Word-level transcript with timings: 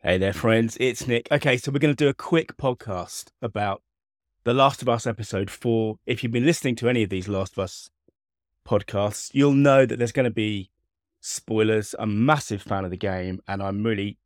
Hey 0.00 0.16
there, 0.16 0.32
friends. 0.32 0.76
It's 0.78 1.08
Nick. 1.08 1.26
Okay, 1.32 1.56
so 1.56 1.72
we're 1.72 1.80
going 1.80 1.92
to 1.92 2.04
do 2.04 2.08
a 2.08 2.14
quick 2.14 2.56
podcast 2.56 3.32
about 3.42 3.82
The 4.44 4.54
Last 4.54 4.80
of 4.80 4.88
Us 4.88 5.08
episode 5.08 5.50
four. 5.50 5.96
If 6.06 6.22
you've 6.22 6.30
been 6.30 6.46
listening 6.46 6.76
to 6.76 6.88
any 6.88 7.02
of 7.02 7.10
these 7.10 7.26
Last 7.26 7.54
of 7.54 7.64
Us 7.64 7.90
podcasts, 8.64 9.30
you'll 9.32 9.54
know 9.54 9.84
that 9.84 9.98
there's 9.98 10.12
going 10.12 10.22
to 10.22 10.30
be 10.30 10.70
spoilers. 11.20 11.96
I'm 11.98 12.10
a 12.10 12.14
massive 12.14 12.62
fan 12.62 12.84
of 12.84 12.92
the 12.92 12.96
game, 12.96 13.40
and 13.48 13.60
I'm 13.60 13.82
really 13.82 14.18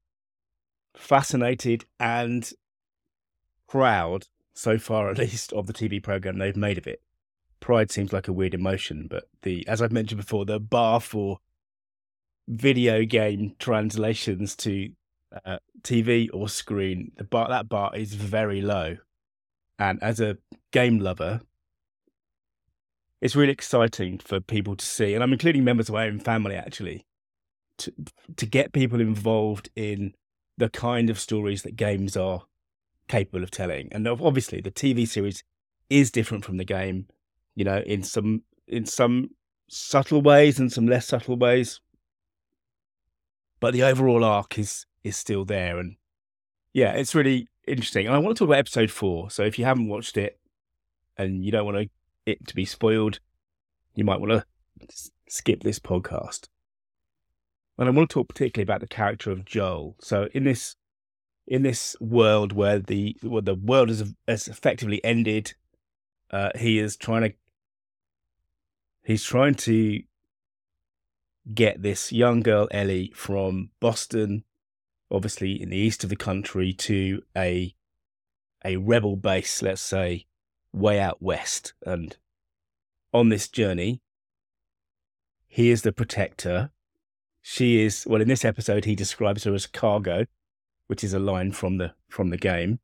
fascinated 0.95 1.87
and 1.99 2.53
proud, 3.67 4.27
so 4.53 4.77
far 4.77 5.11
at 5.11 5.17
least, 5.25 5.55
of 5.55 5.69
the 5.69 5.73
TV 5.73 6.03
program 6.03 6.37
they've 6.37 6.55
made 6.55 6.77
of 6.77 6.87
it. 6.87 7.01
Pride 7.61 7.91
seems 7.91 8.13
like 8.13 8.29
a 8.29 8.35
weird 8.35 8.53
emotion, 8.53 9.07
but 9.09 9.25
the 9.41 9.67
as 9.67 9.81
I've 9.81 9.91
mentioned 9.91 10.21
before, 10.21 10.45
the 10.45 10.61
bar 10.61 11.01
for 11.01 11.39
video 12.47 13.07
game 13.07 13.55
translations 13.59 14.55
to 14.57 14.91
uh, 15.45 15.59
TV 15.83 16.29
or 16.33 16.49
screen, 16.49 17.13
the 17.17 17.25
bar 17.25 17.49
that 17.49 17.69
bar 17.69 17.95
is 17.95 18.15
very 18.15 18.61
low. 18.61 18.97
And 19.79 20.03
as 20.03 20.21
a 20.21 20.39
game 20.73 20.99
lover, 20.99 21.41
it's 23.21 23.37
really 23.37 23.53
exciting 23.53 24.19
for 24.19 24.41
people 24.41 24.77
to 24.77 24.85
see, 24.85 25.15
and 25.15 25.23
I'm 25.23 25.33
including 25.33 25.65
members 25.65 25.89
of 25.89 25.95
my 25.95 26.07
own 26.07 26.19
family 26.19 26.57
actually, 26.57 27.07
to 27.79 27.93
to 28.37 28.47
get 28.47 28.73
people 28.73 29.01
involved 29.01 29.71
in 29.77 30.15
the 30.59 30.69
kind 30.69 31.09
of 31.09 31.19
stories 31.19 31.63
that 31.63 31.77
games 31.77 32.17
are 32.17 32.43
capable 33.09 33.43
of 33.43 33.51
telling. 33.51 33.89
And 33.93 34.07
obviously, 34.07 34.61
the 34.61 34.71
TV 34.71 35.07
series 35.07 35.45
is 35.89 36.11
different 36.11 36.45
from 36.45 36.57
the 36.57 36.65
game, 36.65 37.07
you 37.55 37.65
know, 37.65 37.79
in 37.87 38.03
some 38.03 38.43
in 38.67 38.87
some 38.87 39.31
subtle 39.69 40.23
ways 40.23 40.59
and 40.59 40.73
some 40.73 40.87
less 40.87 41.07
subtle 41.07 41.37
ways. 41.37 41.81
But 43.61 43.73
the 43.73 43.85
overall 43.85 44.25
arc 44.25 44.59
is 44.59 44.87
is 45.05 45.17
still 45.17 45.45
there. 45.45 45.79
And 45.79 45.97
yeah, 46.73 46.93
it's 46.93 47.15
really 47.15 47.49
interesting. 47.67 48.07
And 48.07 48.15
I 48.15 48.19
want 48.19 48.37
to 48.37 48.41
talk 48.41 48.49
about 48.49 48.59
episode 48.59 48.91
four. 48.91 49.31
So 49.31 49.43
if 49.43 49.59
you 49.59 49.65
haven't 49.65 49.89
watched 49.89 50.17
it 50.17 50.39
and 51.17 51.45
you 51.45 51.53
don't 51.53 51.67
want 51.67 51.91
it 52.27 52.47
to 52.47 52.55
be 52.55 52.65
spoiled, 52.65 53.21
you 53.95 54.05
might 54.05 54.21
want 54.21 54.33
to 54.33 55.11
skip 55.29 55.63
this 55.63 55.79
podcast. 55.79 56.49
And 57.79 57.89
I 57.89 57.93
want 57.93 58.11
to 58.11 58.15
talk 58.15 58.29
particularly 58.29 58.65
about 58.65 58.81
the 58.81 58.87
character 58.87 59.31
of 59.31 59.45
Joel. 59.45 59.97
So 60.01 60.29
in 60.33 60.45
this 60.45 60.77
in 61.47 61.63
this 61.63 61.97
world 62.01 62.53
where 62.53 62.79
the 62.79 63.17
where 63.23 63.43
the 63.43 63.55
world 63.55 63.89
has, 63.89 64.15
has 64.29 64.47
effectively 64.47 65.05
ended, 65.05 65.55
uh, 66.31 66.51
he 66.55 66.79
is 66.79 66.97
trying 66.97 67.23
to 67.23 67.33
he's 69.03 69.25
trying 69.25 69.55
to 69.55 70.03
get 71.53 71.83
this 71.83 72.13
young 72.13 72.41
girl 72.41 72.69
Ellie 72.71 73.13
from 73.17 73.71
Boston 73.81 74.45
obviously 75.13 75.61
in 75.61 75.69
the 75.69 75.77
east 75.77 76.03
of 76.03 76.11
the 76.11 76.17
country 76.17 76.73
to 76.73 77.23
a 77.37 77.75
a 78.65 78.77
rebel 78.77 79.17
base, 79.17 79.61
let's 79.61 79.83
say, 79.83 80.27
way 80.73 80.99
out 80.99 81.21
west. 81.21 81.75
And 81.85 82.17
on 83.13 83.29
this 83.29 83.49
journey, 83.49 84.01
he 85.49 85.71
is 85.71 85.83
the 85.83 85.93
protector. 85.93 86.71
She 87.43 87.83
is 87.83 88.07
well 88.07 88.23
in 88.23 88.29
this 88.29 88.45
episode 88.45 88.85
he 88.85 88.95
describes 88.95 89.45
her 89.45 89.55
as 89.55 89.67
cargo, 89.67 90.27
which 90.87 91.05
is 91.05 91.13
a 91.13 91.19
line 91.19 91.53
from 91.53 91.79
the 91.79 91.95
from 92.09 92.31
the 92.31 92.39
game. 92.39 92.79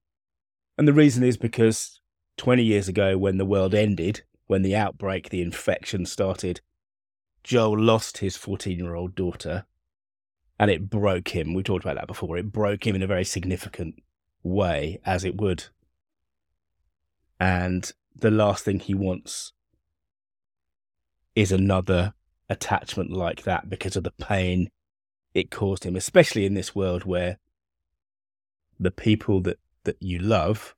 And 0.77 0.87
the 0.87 0.93
reason 0.93 1.23
is 1.25 1.37
because 1.37 2.01
20 2.37 2.62
years 2.62 2.89
ago 2.89 3.17
when 3.17 3.39
the 3.39 3.45
world 3.45 3.75
ended, 3.75 4.23
when 4.47 4.62
the 4.62 4.77
outbreak, 4.77 5.31
the 5.31 5.43
infection 5.43 6.06
started, 6.06 6.61
Joel 7.43 7.79
lost 7.79 8.19
his 8.19 8.37
14 8.37 8.79
year 8.79 8.95
old 8.95 9.15
daughter 9.15 9.65
and 10.59 10.70
it 10.70 10.91
broke 10.91 11.28
him. 11.28 11.55
We 11.55 11.62
talked 11.62 11.84
about 11.84 11.97
that 11.97 12.06
before. 12.06 12.37
It 12.37 12.53
broke 12.53 12.87
him 12.87 12.97
in 12.97 13.03
a 13.03 13.06
very 13.06 13.25
significant 13.25 14.03
way, 14.42 15.00
as 15.05 15.25
it 15.25 15.41
would. 15.41 15.65
And 17.39 17.91
the 18.17 18.31
last 18.31 18.65
thing 18.65 18.81
he 18.81 18.95
wants 18.95 19.53
is 21.37 21.53
another 21.53 22.15
attachment 22.50 23.12
like 23.12 23.43
that 23.44 23.69
because 23.69 23.94
of 23.94 24.03
the 24.03 24.10
pain 24.10 24.71
it 25.34 25.50
caused 25.50 25.84
him, 25.84 25.94
especially 25.94 26.44
in 26.47 26.55
this 26.55 26.75
world 26.75 27.04
where 27.04 27.38
the 28.81 28.91
people 28.91 29.41
that, 29.43 29.59
that 29.84 30.03
you 30.03 30.19
love 30.19 30.75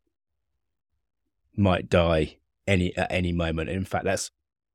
might 1.57 1.89
die 1.89 2.37
any 2.67 2.95
at 2.97 3.11
any 3.11 3.33
moment. 3.33 3.71
In 3.71 3.85
fact, 3.85 4.05
that's 4.05 4.31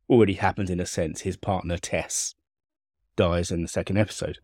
already 0.10 0.34
happened 0.34 0.70
in 0.70 0.80
a 0.80 0.86
sense. 0.86 1.22
His 1.22 1.38
partner 1.38 1.78
Tess 1.78 2.36
dies 3.16 3.52
in 3.52 3.62
the 3.62 3.68
second 3.68 3.98
episode. 3.98 4.40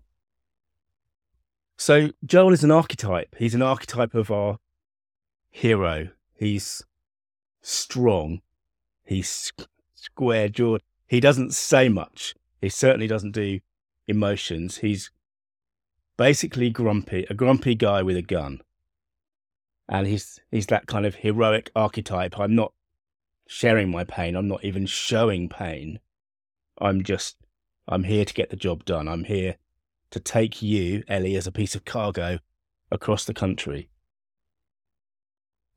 So 1.82 2.12
Joel 2.24 2.54
is 2.54 2.64
an 2.64 2.70
archetype. 2.70 3.34
He's 3.40 3.56
an 3.56 3.64
archetype 3.64 4.14
of 4.14 4.30
our 4.30 4.60
hero. 5.50 6.10
He's 6.36 6.84
strong. 7.64 8.42
He's 9.04 9.52
square 9.96 10.48
jawed. 10.48 10.84
He 11.08 11.20
doesn't 11.20 11.56
say 11.56 11.90
much. 11.90 12.36
He 12.62 12.70
certainly 12.70 13.08
doesn't 13.08 13.32
do 13.32 13.62
emotions. 14.08 14.78
He's 14.78 15.10
basically 16.18 16.70
grumpy, 16.70 17.26
a 17.32 17.34
grumpy 17.34 17.74
guy 17.74 18.04
with 18.04 18.16
a 18.16 18.22
gun. 18.22 18.62
And 19.90 20.06
he's 20.06 20.40
he's 20.52 20.68
that 20.68 20.86
kind 20.86 21.08
of 21.08 21.16
heroic 21.16 21.72
archetype. 21.76 22.40
I'm 22.40 22.54
not 22.54 22.74
sharing 23.48 23.90
my 23.90 24.04
pain. 24.04 24.36
I'm 24.36 24.48
not 24.48 24.64
even 24.64 24.86
showing 24.86 25.50
pain. 25.50 26.00
I'm 26.80 27.04
just 27.04 27.38
I'm 27.88 28.04
here 28.04 28.24
to 28.24 28.34
get 28.36 28.52
the 28.52 28.56
job 28.56 28.86
done. 28.86 29.08
I'm 29.08 29.24
here 29.24 29.56
to 30.12 30.20
take 30.20 30.62
you, 30.62 31.04
Ellie, 31.08 31.36
as 31.36 31.48
a 31.48 31.52
piece 31.52 31.76
of 31.76 31.86
cargo 31.86 32.40
across 32.92 33.26
the 33.26 33.34
country. 33.34 33.90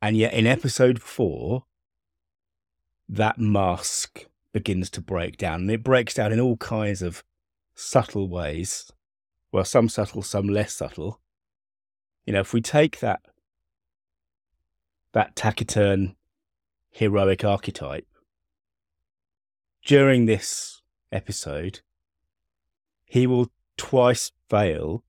And 0.02 0.16
yet 0.16 0.34
in 0.34 0.46
episode 0.46 1.00
four, 1.00 1.64
that 3.08 3.38
mask 3.38 4.26
begins 4.52 4.90
to 4.90 5.00
break 5.00 5.36
down. 5.36 5.62
And 5.62 5.70
it 5.70 5.82
breaks 5.82 6.14
down 6.14 6.32
in 6.32 6.40
all 6.40 6.56
kinds 6.56 7.00
of 7.00 7.24
subtle 7.74 8.28
ways. 8.28 8.90
Well, 9.52 9.64
some 9.64 9.88
subtle, 9.88 10.22
some 10.22 10.48
less 10.48 10.72
subtle. 10.72 11.20
You 12.26 12.32
know, 12.32 12.40
if 12.40 12.52
we 12.52 12.60
take 12.60 13.00
that 13.00 13.20
that 15.12 15.36
taciturn 15.36 16.16
heroic 16.90 17.44
archetype 17.44 18.06
during 19.84 20.26
this 20.26 20.82
episode, 21.12 21.80
he 23.04 23.26
will 23.26 23.50
twice 23.76 24.32
fail 24.48 25.04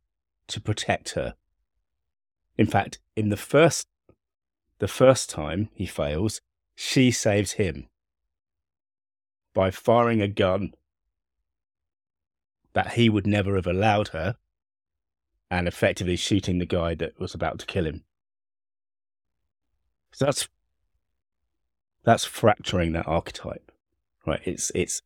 to 0.48 0.62
protect 0.62 1.12
her. 1.12 1.36
In 2.58 2.68
fact, 2.68 3.00
in 3.16 3.30
the 3.30 3.38
first 3.38 3.88
the 4.80 4.88
first 4.88 5.30
time 5.30 5.70
he 5.74 5.86
fails, 5.86 6.42
she 6.76 7.10
saves 7.10 7.54
him 7.54 7.88
by 9.54 9.72
firing 9.72 10.22
a 10.22 10.28
gun 10.28 10.74
that 12.74 12.94
he 12.94 13.10
would 13.10 13.26
never 13.26 13.56
have 13.56 13.68
allowed 13.68 14.10
her 14.10 14.36
and 15.50 15.68
effectively 15.68 16.18
shooting 16.18 16.60
the 16.60 16.66
guy 16.66 16.94
that 16.94 17.18
was 17.20 17.34
about 17.34 17.58
to 17.60 17.66
kill 17.66 17.86
him. 17.86 18.04
So 20.12 20.26
that's 20.26 20.48
that's 22.04 22.26
fracturing 22.26 22.92
that 22.94 23.08
archetype. 23.08 23.72
Right? 24.26 24.42
It's 24.44 24.72
it's 24.76 25.02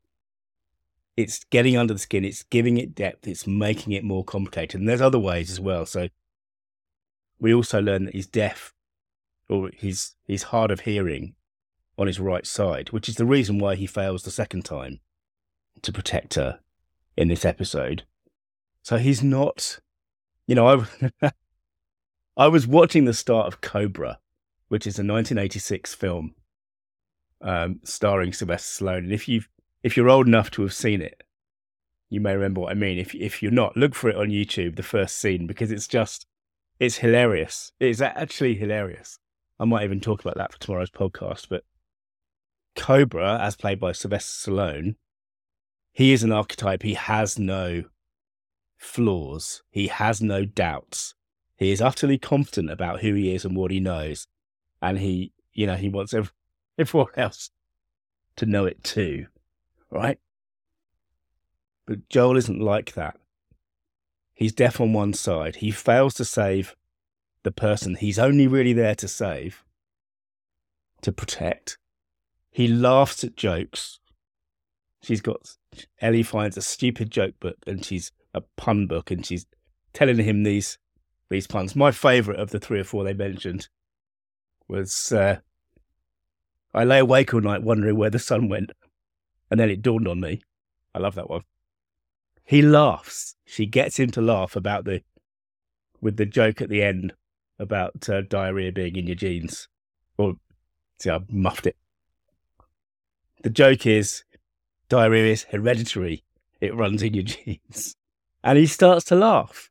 it's 1.19 1.43
getting 1.43 1.75
under 1.75 1.93
the 1.93 1.99
skin, 1.99 2.23
it's 2.23 2.43
giving 2.43 2.77
it 2.77 2.95
depth, 2.95 3.27
it's 3.27 3.45
making 3.45 3.91
it 3.91 4.05
more 4.05 4.23
complicated. 4.23 4.79
And 4.79 4.87
there's 4.87 5.01
other 5.01 5.19
ways 5.19 5.51
as 5.51 5.59
well. 5.59 5.85
So 5.85 6.07
we 7.39 7.53
also 7.53 7.81
learn 7.81 8.05
that 8.05 8.15
he's 8.15 8.25
deaf 8.25 8.73
or 9.49 9.69
he's 9.75 10.15
he's 10.25 10.43
hard 10.43 10.71
of 10.71 10.81
hearing 10.81 11.35
on 11.97 12.07
his 12.07 12.21
right 12.21 12.47
side, 12.47 12.91
which 12.91 13.09
is 13.09 13.15
the 13.15 13.25
reason 13.25 13.59
why 13.59 13.75
he 13.75 13.85
fails 13.85 14.23
the 14.23 14.31
second 14.31 14.63
time 14.63 15.01
to 15.81 15.91
protect 15.91 16.35
her 16.35 16.61
in 17.17 17.27
this 17.27 17.43
episode. 17.43 18.03
So 18.81 18.95
he's 18.95 19.21
not, 19.21 19.79
you 20.47 20.55
know, 20.55 20.85
I 21.21 21.31
I 22.37 22.47
was 22.47 22.65
watching 22.65 23.03
the 23.03 23.13
start 23.13 23.47
of 23.47 23.59
Cobra, 23.59 24.19
which 24.69 24.87
is 24.87 24.95
a 24.97 25.03
1986 25.03 25.93
film 25.95 26.33
um, 27.41 27.81
starring 27.83 28.31
Sylvester 28.31 28.85
Stallone. 28.85 28.99
And 28.99 29.11
if 29.11 29.27
you've 29.27 29.49
if 29.83 29.95
you're 29.95 30.09
old 30.09 30.27
enough 30.27 30.51
to 30.51 30.61
have 30.63 30.73
seen 30.73 31.01
it, 31.01 31.23
you 32.09 32.19
may 32.19 32.33
remember 32.33 32.61
what 32.61 32.71
I 32.71 32.75
mean. 32.75 32.97
If 32.97 33.13
if 33.15 33.41
you're 33.41 33.51
not, 33.51 33.77
look 33.77 33.95
for 33.95 34.09
it 34.09 34.15
on 34.15 34.29
YouTube, 34.29 34.75
the 34.75 34.83
first 34.83 35.17
scene, 35.17 35.47
because 35.47 35.71
it's 35.71 35.87
just 35.87 36.25
it's 36.79 36.97
hilarious. 36.97 37.71
It's 37.79 38.01
actually 38.01 38.55
hilarious. 38.55 39.19
I 39.59 39.65
might 39.65 39.83
even 39.83 39.99
talk 39.99 40.21
about 40.21 40.37
that 40.37 40.53
for 40.53 40.59
tomorrow's 40.59 40.89
podcast. 40.89 41.47
But 41.49 41.63
Cobra, 42.75 43.39
as 43.39 43.55
played 43.55 43.79
by 43.79 43.91
Sylvester 43.91 44.51
Stallone, 44.51 44.95
he 45.91 46.13
is 46.13 46.23
an 46.23 46.31
archetype. 46.31 46.83
He 46.83 46.95
has 46.95 47.37
no 47.37 47.83
flaws. 48.77 49.61
He 49.69 49.87
has 49.87 50.21
no 50.21 50.45
doubts. 50.45 51.13
He 51.57 51.71
is 51.71 51.81
utterly 51.81 52.17
confident 52.17 52.71
about 52.71 53.01
who 53.01 53.13
he 53.13 53.35
is 53.35 53.43
and 53.43 53.55
what 53.55 53.71
he 53.71 53.81
knows, 53.81 54.27
and 54.81 54.97
he, 54.97 55.33
you 55.53 55.67
know, 55.67 55.75
he 55.75 55.89
wants 55.89 56.15
everyone 56.77 57.07
else 57.17 57.51
to 58.37 58.45
know 58.45 58.65
it 58.65 58.83
too 58.83 59.27
right? 59.91 60.19
But 61.85 62.09
Joel 62.09 62.37
isn't 62.37 62.61
like 62.61 62.93
that. 62.93 63.17
He's 64.33 64.53
deaf 64.53 64.79
on 64.79 64.93
one 64.93 65.13
side. 65.13 65.57
He 65.57 65.71
fails 65.71 66.13
to 66.15 66.25
save 66.25 66.75
the 67.43 67.51
person 67.51 67.95
he's 67.95 68.19
only 68.19 68.47
really 68.47 68.73
there 68.73 68.95
to 68.95 69.07
save, 69.07 69.63
to 71.01 71.11
protect. 71.11 71.77
He 72.51 72.67
laughs 72.67 73.23
at 73.23 73.35
jokes. 73.35 73.99
She's 75.01 75.21
got 75.21 75.57
Ellie 76.01 76.23
finds 76.23 76.57
a 76.57 76.61
stupid 76.61 77.11
joke 77.11 77.39
book 77.39 77.57
and 77.65 77.85
she's 77.85 78.11
a 78.33 78.41
pun 78.57 78.87
book 78.87 79.11
and 79.11 79.25
she's 79.25 79.45
telling 79.93 80.17
him 80.17 80.43
these 80.43 80.77
these 81.29 81.47
puns. 81.47 81.75
My 81.75 81.91
favourite 81.91 82.39
of 82.39 82.49
the 82.49 82.59
three 82.59 82.79
or 82.79 82.83
four 82.83 83.03
they 83.03 83.13
mentioned 83.13 83.69
was 84.67 85.11
uh, 85.11 85.39
I 86.73 86.83
lay 86.83 86.99
awake 86.99 87.33
all 87.33 87.41
night 87.41 87.63
wondering 87.63 87.97
where 87.97 88.09
the 88.09 88.19
sun 88.19 88.49
went, 88.49 88.71
and 89.49 89.59
then 89.59 89.69
it 89.69 89.81
dawned 89.81 90.07
on 90.07 90.19
me. 90.19 90.41
I 90.93 90.99
love 90.99 91.15
that 91.15 91.29
one. 91.29 91.41
He 92.43 92.61
laughs. 92.61 93.35
She 93.45 93.65
gets 93.65 93.99
him 93.99 94.09
to 94.11 94.21
laugh 94.21 94.55
about 94.55 94.85
the 94.85 95.01
with 96.01 96.17
the 96.17 96.25
joke 96.25 96.61
at 96.61 96.69
the 96.69 96.81
end 96.81 97.13
about 97.59 98.09
uh, 98.09 98.21
diarrhea 98.21 98.71
being 98.71 98.95
in 98.95 99.05
your 99.05 99.15
genes. 99.15 99.67
Or 100.17 100.35
see, 100.99 101.09
I 101.09 101.19
muffed 101.29 101.67
it. 101.67 101.75
The 103.43 103.49
joke 103.49 103.85
is 103.85 104.23
diarrhea 104.87 105.31
is 105.31 105.43
hereditary. 105.43 106.23
It 106.61 106.75
runs 106.75 107.03
in 107.03 107.13
your 107.13 107.23
genes. 107.25 107.95
And 108.43 108.57
he 108.57 108.65
starts 108.65 109.05
to 109.05 109.15
laugh. 109.15 109.69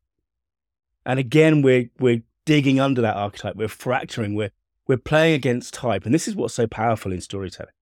And 1.05 1.19
again, 1.19 1.63
we're 1.63 1.91
we're 1.99 2.23
digging 2.45 2.79
under 2.79 3.01
that 3.03 3.17
archetype. 3.17 3.57
We're 3.57 3.69
fracturing. 3.69 4.35
We're 4.35 4.53
we're 4.87 4.99
playing 4.99 5.35
against 5.35 5.75
type. 5.75 6.05
And 6.05 6.15
this 6.15 6.29
is 6.29 6.37
what's 6.37 6.55
so 6.55 6.67
powerful 6.67 7.13
in 7.13 7.21
storytelling. 7.21 7.73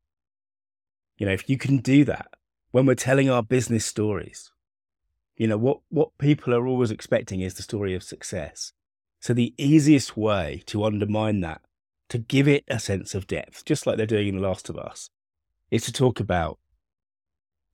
You 1.17 1.27
know, 1.27 1.33
if 1.33 1.49
you 1.49 1.57
can 1.57 1.79
do 1.79 2.05
that 2.05 2.29
when 2.71 2.87
we're 2.87 2.95
telling 2.95 3.31
our 3.31 3.43
business 3.43 3.87
stories, 3.87 4.51
you 5.37 5.47
know, 5.47 5.57
what, 5.57 5.81
what 5.89 6.17
people 6.19 6.55
are 6.55 6.67
always 6.67 6.91
expecting 6.91 7.41
is 7.41 7.55
the 7.55 7.63
story 7.63 7.95
of 7.95 8.03
success. 8.03 8.73
So 9.21 9.33
the 9.33 9.55
easiest 9.59 10.17
way 10.17 10.63
to 10.67 10.85
undermine 10.85 11.41
that, 11.41 11.63
to 12.09 12.19
give 12.19 12.47
it 12.47 12.65
a 12.69 12.79
sense 12.79 13.15
of 13.15 13.27
depth, 13.27 13.65
just 13.65 13.87
like 13.87 13.97
they're 13.97 14.07
doing 14.07 14.29
in 14.29 14.37
The 14.37 14.47
Last 14.47 14.69
of 14.69 14.79
Us, 14.79 15.11
is 15.71 15.85
to 15.85 15.93
talk 15.93 16.21
about 16.21 16.59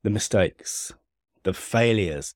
the 0.02 0.10
mistakes, 0.10 0.92
the 1.42 1.52
failures, 1.52 2.34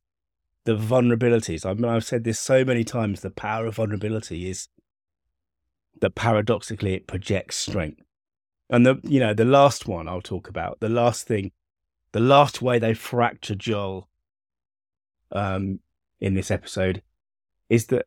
the 0.65 0.77
vulnerabilities. 0.77 1.65
I 1.65 1.75
mean, 1.75 1.85
I've 1.87 2.05
said 2.05 2.25
this 2.25 2.39
so 2.39 2.65
many 2.65 2.85
times 2.85 3.21
the 3.21 3.31
power 3.31 3.67
of 3.67 3.77
vulnerability 3.77 4.51
is 4.51 4.69
that 6.01 6.15
paradoxically 6.15 6.95
it 6.95 7.07
projects 7.07 7.57
strength. 7.57 8.03
And 8.69 8.85
the 8.85 9.01
you 9.05 9.21
know, 9.21 9.35
the 9.35 9.45
last 9.45 9.87
one 9.87 10.09
I'll 10.09 10.21
talk 10.21 10.49
about, 10.49 10.81
the 10.81 10.89
last 10.89 11.27
thing, 11.27 11.53
the 12.13 12.21
last 12.21 12.61
way 12.61 12.79
they 12.79 12.95
fracture 12.95 13.55
Joel 13.55 14.09
um, 15.33 15.81
in 16.21 16.35
this 16.35 16.51
episode 16.51 17.03
is 17.69 17.87
that 17.87 18.07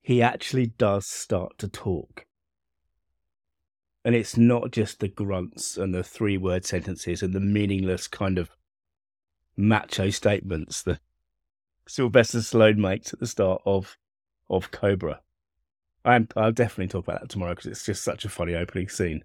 he 0.00 0.22
actually 0.22 0.66
does 0.66 1.06
start 1.06 1.58
to 1.58 1.68
talk. 1.68 2.26
And 4.04 4.14
it's 4.14 4.36
not 4.36 4.70
just 4.70 5.00
the 5.00 5.08
grunts 5.08 5.76
and 5.76 5.94
the 5.94 6.02
three 6.02 6.38
word 6.38 6.64
sentences 6.64 7.22
and 7.22 7.34
the 7.34 7.40
meaningless 7.40 8.08
kind 8.08 8.38
of 8.38 8.50
macho 9.56 10.08
statements 10.10 10.82
that 10.84 11.00
Sylvester 11.86 12.38
Stallone 12.38 12.78
makes 12.78 13.12
at 13.12 13.20
the 13.20 13.26
start 13.26 13.60
of 13.66 13.98
of 14.48 14.70
Cobra. 14.70 15.20
I'm, 16.04 16.28
I'll 16.34 16.52
definitely 16.52 16.88
talk 16.88 17.06
about 17.06 17.20
that 17.20 17.30
tomorrow 17.30 17.52
because 17.52 17.66
it's 17.66 17.84
just 17.84 18.02
such 18.02 18.24
a 18.24 18.28
funny 18.28 18.54
opening 18.54 18.88
scene. 18.88 19.22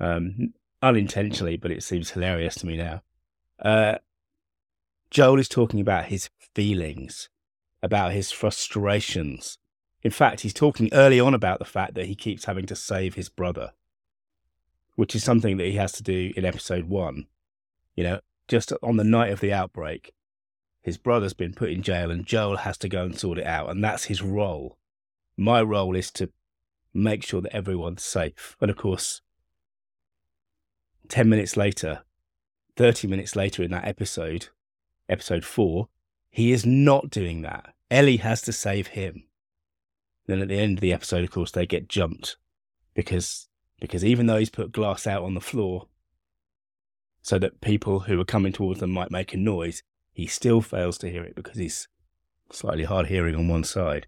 Um, 0.00 0.54
unintentionally, 0.82 1.56
but 1.56 1.70
it 1.70 1.82
seems 1.82 2.10
hilarious 2.10 2.56
to 2.56 2.66
me 2.66 2.76
now. 2.76 3.02
Uh, 3.60 3.98
Joel 5.10 5.38
is 5.38 5.48
talking 5.48 5.80
about 5.80 6.06
his 6.06 6.30
feelings, 6.54 7.28
about 7.82 8.12
his 8.12 8.32
frustrations. 8.32 9.58
In 10.02 10.10
fact, 10.10 10.40
he's 10.40 10.54
talking 10.54 10.88
early 10.92 11.20
on 11.20 11.34
about 11.34 11.58
the 11.58 11.64
fact 11.64 11.94
that 11.94 12.06
he 12.06 12.14
keeps 12.14 12.46
having 12.46 12.66
to 12.66 12.74
save 12.74 13.14
his 13.14 13.28
brother, 13.28 13.72
which 14.96 15.14
is 15.14 15.22
something 15.22 15.56
that 15.58 15.66
he 15.66 15.74
has 15.74 15.92
to 15.92 16.02
do 16.02 16.32
in 16.36 16.44
episode 16.44 16.86
one. 16.88 17.26
You 17.94 18.04
know, 18.04 18.20
just 18.48 18.72
on 18.82 18.96
the 18.96 19.04
night 19.04 19.30
of 19.30 19.40
the 19.40 19.52
outbreak, 19.52 20.12
his 20.82 20.98
brother's 20.98 21.34
been 21.34 21.54
put 21.54 21.70
in 21.70 21.82
jail 21.82 22.10
and 22.10 22.26
Joel 22.26 22.58
has 22.58 22.76
to 22.78 22.88
go 22.88 23.04
and 23.04 23.16
sort 23.16 23.38
it 23.38 23.46
out. 23.46 23.70
And 23.70 23.84
that's 23.84 24.04
his 24.04 24.22
role. 24.22 24.78
My 25.36 25.62
role 25.62 25.94
is 25.94 26.10
to 26.12 26.30
make 26.92 27.22
sure 27.22 27.40
that 27.40 27.54
everyone's 27.54 28.02
safe. 28.02 28.56
And 28.60 28.70
of 28.70 28.76
course, 28.76 29.22
10 31.12 31.28
minutes 31.28 31.58
later, 31.58 32.04
30 32.76 33.06
minutes 33.06 33.36
later 33.36 33.62
in 33.62 33.70
that 33.70 33.84
episode, 33.84 34.48
episode 35.10 35.44
four, 35.44 35.88
he 36.30 36.52
is 36.52 36.64
not 36.64 37.10
doing 37.10 37.42
that. 37.42 37.74
Ellie 37.90 38.16
has 38.16 38.40
to 38.40 38.50
save 38.50 38.86
him. 38.86 39.24
Then 40.26 40.40
at 40.40 40.48
the 40.48 40.58
end 40.58 40.78
of 40.78 40.80
the 40.80 40.94
episode, 40.94 41.22
of 41.22 41.30
course, 41.30 41.50
they 41.50 41.66
get 41.66 41.86
jumped 41.86 42.38
because 42.94 43.48
because 43.78 44.02
even 44.02 44.24
though 44.24 44.38
he's 44.38 44.48
put 44.48 44.72
glass 44.72 45.06
out 45.06 45.22
on 45.22 45.34
the 45.34 45.40
floor 45.42 45.86
so 47.20 47.38
that 47.38 47.60
people 47.60 48.00
who 48.00 48.18
are 48.18 48.24
coming 48.24 48.54
towards 48.54 48.80
them 48.80 48.90
might 48.90 49.10
make 49.10 49.34
a 49.34 49.36
noise, 49.36 49.82
he 50.14 50.26
still 50.26 50.62
fails 50.62 50.96
to 50.96 51.10
hear 51.10 51.24
it 51.24 51.36
because 51.36 51.58
he's 51.58 51.88
slightly 52.50 52.84
hard 52.84 53.08
hearing 53.08 53.34
on 53.34 53.48
one 53.48 53.64
side. 53.64 54.06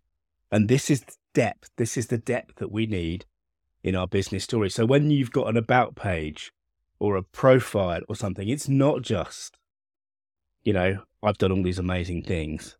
And 0.51 0.71
this 0.71 0.89
is 0.89 1.05
depth. 1.35 1.71
This 1.77 1.99
is 1.99 2.06
the 2.06 2.17
depth 2.17 2.55
that 2.56 2.73
we 2.73 2.87
need 2.87 3.27
in 3.83 3.95
our 3.95 4.06
business 4.06 4.45
story. 4.45 4.71
So 4.71 4.87
when 4.87 5.11
you've 5.11 5.33
got 5.33 5.49
an 5.49 5.59
about 5.59 5.97
page 5.97 6.51
or 7.05 7.17
a 7.17 7.23
profile 7.23 8.01
or 8.09 8.17
something, 8.17 8.49
it's 8.49 8.69
not 8.69 9.03
just 9.03 9.59
you 10.65 10.73
know, 10.73 11.03
I've 11.23 11.39
done 11.39 11.53
all 11.53 11.62
these 11.62 11.79
amazing 11.79 12.23
things. 12.23 12.77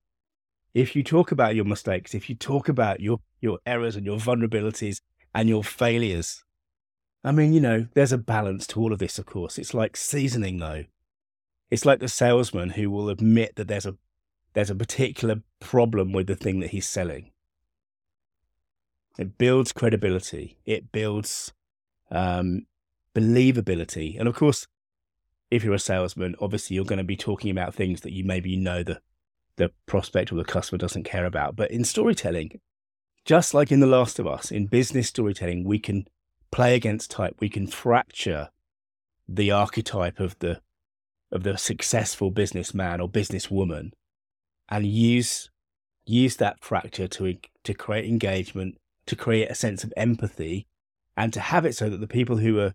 If 0.73 0.97
you 0.97 1.05
talk 1.05 1.31
about 1.31 1.55
your 1.55 1.67
mistakes, 1.67 2.15
if 2.15 2.29
you 2.29 2.35
talk 2.35 2.69
about 2.69 3.01
your, 3.01 3.21
your 3.41 3.59
errors 3.65 3.95
and 3.95 4.05
your 4.05 4.17
vulnerabilities 4.17 5.01
and 5.35 5.49
your 5.49 5.63
failures, 5.63 6.43
I 7.23 7.31
mean, 7.31 7.53
you 7.53 7.61
know, 7.61 7.87
there's 7.95 8.13
a 8.13 8.19
balance 8.19 8.67
to 8.69 8.81
all 8.81 8.93
of 8.93 8.99
this, 8.99 9.19
of 9.19 9.27
course. 9.27 9.59
It's 9.59 9.75
like 9.75 9.97
seasoning, 9.97 10.59
though. 10.59 10.85
It's 11.71 11.85
like 11.85 12.01
the 12.01 12.09
salesman 12.09 12.71
who 12.71 12.91
will 12.91 13.09
admit 13.09 13.57
that 13.57 13.69
there's 13.69 13.87
a 13.87 13.97
there's 14.55 14.71
a 14.71 14.75
particular 14.75 15.43
problem 15.59 16.13
with 16.13 16.29
the 16.29 16.37
thing 16.37 16.61
that 16.61 16.71
he's 16.71 16.87
selling. 16.87 17.33
It 19.19 19.37
builds 19.37 19.73
credibility. 19.73 20.59
It 20.65 20.93
builds 20.93 21.53
um, 22.13 22.67
believability, 23.15 24.19
and 24.19 24.29
of 24.29 24.35
course, 24.35 24.67
if 25.51 25.63
you're 25.63 25.75
a 25.75 25.79
salesman, 25.79 26.35
obviously 26.41 26.75
you're 26.75 26.85
going 26.85 26.99
to 26.99 27.05
be 27.05 27.17
talking 27.17 27.51
about 27.51 27.75
things 27.75 28.01
that 28.01 28.13
you 28.13 28.25
maybe 28.25 28.57
know 28.57 28.83
the 28.83 29.01
the 29.57 29.71
prospect 29.87 30.33
or 30.33 30.35
the 30.35 30.45
customer 30.45 30.79
doesn't 30.79 31.05
care 31.05 31.25
about. 31.25 31.55
But 31.55 31.71
in 31.71 31.85
storytelling, 31.85 32.61
just 33.25 33.55
like 33.55 33.71
in 33.71 33.79
The 33.81 33.87
Last 33.87 34.19
of 34.19 34.27
Us, 34.27 34.51
in 34.51 34.67
business 34.67 35.09
storytelling, 35.09 35.65
we 35.65 35.79
can 35.79 36.09
play 36.51 36.75
against 36.75 37.11
type. 37.11 37.37
We 37.41 37.49
can 37.49 37.67
fracture 37.67 38.51
the 39.29 39.51
archetype 39.51 40.21
of 40.21 40.39
the 40.41 40.61
of 41.33 41.43
the 41.43 41.57
successful 41.57 42.31
businessman 42.31 43.01
or 43.01 43.09
businesswoman 43.09 43.91
and 44.69 44.87
use 44.87 45.51
use 46.07 46.37
that 46.37 46.63
fracture 46.63 47.09
to 47.09 47.37
to 47.65 47.75
create 47.75 48.05
engagement, 48.05 48.77
to 49.07 49.17
create 49.17 49.51
a 49.51 49.55
sense 49.55 49.85
of 49.85 49.93
empathy, 49.97 50.67
and 51.17 51.33
to 51.33 51.41
have 51.41 51.65
it 51.65 51.75
so 51.75 51.89
that 51.89 52.01
the 52.01 52.07
people 52.07 52.37
who 52.37 52.59
are 52.59 52.75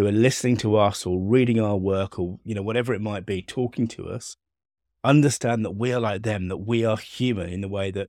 who 0.00 0.06
are 0.06 0.12
listening 0.12 0.56
to 0.56 0.78
us 0.78 1.04
or 1.04 1.20
reading 1.20 1.60
our 1.60 1.76
work 1.76 2.18
or, 2.18 2.38
you 2.42 2.54
know, 2.54 2.62
whatever 2.62 2.94
it 2.94 3.02
might 3.02 3.26
be, 3.26 3.42
talking 3.42 3.86
to 3.86 4.08
us, 4.08 4.38
understand 5.04 5.62
that 5.62 5.72
we 5.72 5.92
are 5.92 6.00
like 6.00 6.22
them, 6.22 6.48
that 6.48 6.56
we 6.56 6.86
are 6.86 6.96
human 6.96 7.50
in 7.50 7.60
the 7.60 7.68
way 7.68 7.90
that 7.90 8.08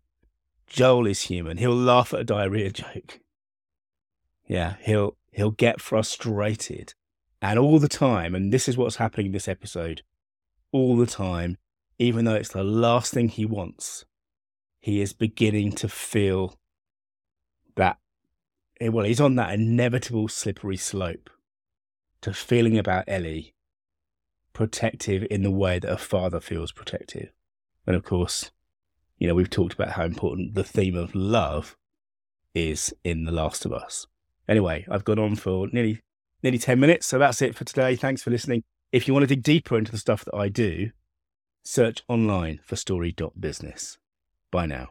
Joel 0.67 1.05
is 1.05 1.23
human. 1.23 1.57
He'll 1.57 1.75
laugh 1.75 2.13
at 2.13 2.21
a 2.21 2.23
diarrhea 2.23 2.71
joke. 2.71 3.19
Yeah, 4.47 4.75
he'll 4.79 5.17
he'll 5.33 5.51
get 5.51 5.81
frustrated. 5.81 6.93
And 7.41 7.59
all 7.59 7.77
the 7.77 7.89
time, 7.89 8.35
and 8.35 8.53
this 8.53 8.69
is 8.69 8.77
what's 8.77 8.95
happening 8.95 9.25
in 9.25 9.31
this 9.33 9.49
episode, 9.49 10.01
all 10.71 10.95
the 10.95 11.05
time, 11.05 11.57
even 11.99 12.23
though 12.23 12.35
it's 12.35 12.53
the 12.53 12.63
last 12.63 13.13
thing 13.13 13.27
he 13.27 13.45
wants, 13.45 14.05
he 14.79 15.01
is 15.01 15.11
beginning 15.11 15.73
to 15.73 15.89
feel 15.89 16.57
that 17.75 17.97
eh, 18.79 18.87
well, 18.87 19.03
he's 19.03 19.19
on 19.19 19.35
that 19.35 19.53
inevitable 19.53 20.29
slippery 20.29 20.77
slope 20.77 21.29
to 22.21 22.33
feeling 22.33 22.77
about 22.77 23.05
Ellie 23.07 23.53
protective 24.53 25.25
in 25.29 25.43
the 25.43 25.51
way 25.51 25.79
that 25.79 25.91
a 25.91 25.97
father 25.97 26.39
feels 26.39 26.71
protective. 26.71 27.31
And 27.87 27.95
of 27.95 28.03
course, 28.03 28.51
you 29.17 29.27
know, 29.27 29.35
we've 29.35 29.49
talked 29.49 29.73
about 29.73 29.91
how 29.91 30.03
important 30.05 30.55
the 30.55 30.63
theme 30.63 30.95
of 30.95 31.15
love 31.15 31.75
is 32.53 32.93
in 33.03 33.25
The 33.25 33.31
Last 33.31 33.65
of 33.65 33.73
Us. 33.73 34.07
Anyway, 34.47 34.85
I've 34.89 35.05
gone 35.05 35.19
on 35.19 35.35
for 35.35 35.67
nearly 35.71 36.01
nearly 36.43 36.57
10 36.57 36.79
minutes, 36.79 37.05
so 37.05 37.19
that's 37.19 37.41
it 37.41 37.55
for 37.55 37.63
today. 37.63 37.95
Thanks 37.95 38.23
for 38.23 38.31
listening. 38.31 38.63
If 38.91 39.07
you 39.07 39.13
want 39.13 39.23
to 39.23 39.35
dig 39.35 39.43
deeper 39.43 39.77
into 39.77 39.91
the 39.91 39.97
stuff 39.97 40.25
that 40.25 40.35
I 40.35 40.49
do, 40.49 40.91
search 41.63 42.03
online 42.07 42.59
for 42.63 42.75
story.business. 42.75 43.97
Bye 44.51 44.65
now. 44.65 44.89